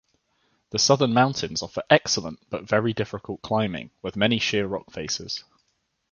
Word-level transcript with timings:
The 0.71 0.79
southern 0.79 1.13
mountains 1.13 1.61
offer 1.61 1.83
excellent, 1.87 2.39
but 2.49 2.63
very 2.67 2.91
difficult 2.91 3.43
climbing 3.43 3.91
with 4.01 4.15
many 4.15 4.39
sheer 4.39 4.65
rock 4.65 4.89
faces. 4.89 5.43